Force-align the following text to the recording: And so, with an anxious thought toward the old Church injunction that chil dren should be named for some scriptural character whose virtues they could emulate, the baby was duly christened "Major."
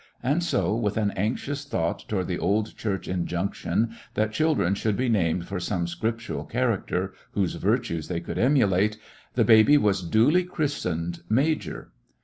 And 0.23 0.41
so, 0.43 0.73
with 0.75 0.97
an 0.97 1.11
anxious 1.11 1.63
thought 1.63 2.03
toward 2.07 2.25
the 2.27 2.39
old 2.39 2.75
Church 2.75 3.07
injunction 3.07 3.91
that 4.15 4.31
chil 4.31 4.55
dren 4.55 4.73
should 4.73 4.97
be 4.97 5.09
named 5.09 5.45
for 5.47 5.59
some 5.59 5.85
scriptural 5.85 6.43
character 6.43 7.13
whose 7.33 7.53
virtues 7.53 8.07
they 8.07 8.19
could 8.19 8.39
emulate, 8.39 8.97
the 9.35 9.45
baby 9.45 9.77
was 9.77 10.01
duly 10.01 10.43
christened 10.43 11.19
"Major." 11.29 11.91